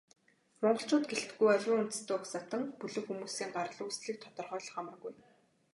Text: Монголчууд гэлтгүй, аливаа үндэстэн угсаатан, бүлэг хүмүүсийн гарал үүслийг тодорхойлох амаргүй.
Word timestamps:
Монголчууд 0.63 1.05
гэлтгүй, 1.09 1.49
аливаа 1.51 1.79
үндэстэн 1.83 2.15
угсаатан, 2.17 2.63
бүлэг 2.79 3.05
хүмүүсийн 3.07 3.51
гарал 3.55 3.79
үүслийг 3.85 4.17
тодорхойлох 4.21 4.77
амаргүй. 4.81 5.13